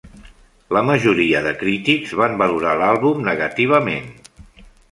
La 0.77 0.81
majoria 0.87 1.41
de 1.49 1.51
crítics 1.59 2.15
van 2.21 2.35
valorar 2.41 2.73
l'àlbum 2.81 3.23
negativament. 3.29 4.13